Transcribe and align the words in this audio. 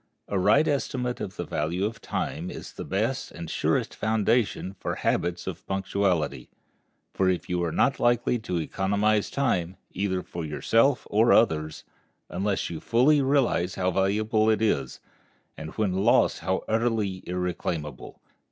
A 0.27 0.39
right 0.39 0.67
estimate 0.67 1.21
of 1.21 1.35
the 1.35 1.43
value 1.43 1.85
of 1.85 2.01
time 2.01 2.49
is 2.49 2.73
the 2.73 2.83
best 2.83 3.29
and 3.29 3.47
surest 3.51 3.93
foundation 3.93 4.73
for 4.79 4.95
habits 4.95 5.45
of 5.45 5.63
punctuality, 5.67 6.49
for 7.13 7.29
you 7.29 7.63
are 7.63 7.71
not 7.71 7.99
likely 7.99 8.39
to 8.39 8.57
economize 8.57 9.29
time, 9.29 9.77
either 9.91 10.23
for 10.23 10.43
yourself 10.43 11.05
or 11.11 11.31
others, 11.31 11.83
unless 12.29 12.67
you 12.67 12.79
fully 12.79 13.21
realize 13.21 13.75
how 13.75 13.91
valuable 13.91 14.49
it 14.49 14.59
is, 14.63 14.99
and 15.55 15.69
when 15.77 15.93
lost 15.93 16.39
how 16.39 16.63
utterly 16.67 17.21
irreclaimable. 17.27 18.19